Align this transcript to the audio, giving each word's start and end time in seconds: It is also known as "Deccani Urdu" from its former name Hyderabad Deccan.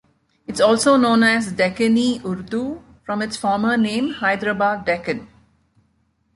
It 0.47 0.53
is 0.53 0.61
also 0.61 0.97
known 0.97 1.21
as 1.21 1.53
"Deccani 1.53 2.25
Urdu" 2.25 2.81
from 3.05 3.21
its 3.21 3.37
former 3.37 3.77
name 3.77 4.13
Hyderabad 4.13 4.83
Deccan. 4.83 5.27